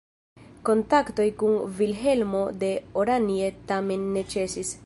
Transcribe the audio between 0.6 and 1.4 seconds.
Kontaktoj